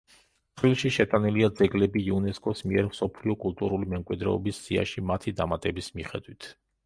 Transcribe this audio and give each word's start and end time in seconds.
ცხრილში 0.59 0.89
შეტანილია 0.93 1.49
ძეგლები, 1.59 2.01
იუნესკოს 2.13 2.63
მიერ 2.71 2.87
მსოფლიო 2.89 3.35
კულტურული 3.45 3.91
მემკვიდრეობის 3.93 4.63
სიაში 4.69 5.05
მათი 5.13 5.35
დამატების 5.43 5.93
მიხედვით. 6.01 6.49